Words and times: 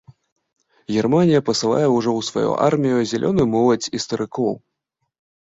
Германія 0.95 1.41
пасылае 1.49 1.87
ўжо 1.97 2.11
ў 2.21 2.31
сваю 2.31 2.51
армію 2.69 2.97
зялёную 3.13 3.47
моладзь 3.55 3.91
і 3.99 4.03
старыкоў. 4.09 4.53